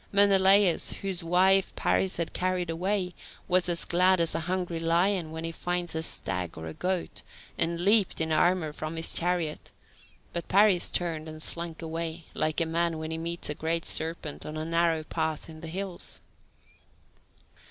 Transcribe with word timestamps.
Menelaus, 0.11 0.93
whose 1.03 1.23
wife 1.23 1.71
Paris 1.75 2.17
had 2.17 2.33
carried 2.33 2.71
away, 2.71 3.13
was 3.47 3.69
as 3.69 3.85
glad 3.85 4.19
as 4.19 4.33
a 4.33 4.39
hungry 4.49 4.79
lion 4.79 5.29
when 5.29 5.43
he 5.43 5.51
finds 5.51 5.93
a 5.93 6.01
stag 6.01 6.57
or 6.57 6.65
a 6.65 6.73
goat, 6.73 7.21
and 7.55 7.79
leaped 7.79 8.19
in 8.19 8.31
armour 8.31 8.73
from 8.73 8.95
his 8.95 9.13
chariot, 9.13 9.69
but 10.33 10.47
Paris 10.47 10.89
turned 10.89 11.27
and 11.29 11.43
slunk 11.43 11.83
away, 11.83 12.25
like 12.33 12.59
a 12.59 12.65
man 12.65 12.97
when 12.97 13.11
he 13.11 13.17
meets 13.19 13.47
a 13.51 13.53
great 13.53 13.85
serpent 13.85 14.43
on 14.43 14.57
a 14.57 14.65
narrow 14.65 15.03
path 15.03 15.47
in 15.47 15.61
the 15.61 15.67
hills. 15.67 16.19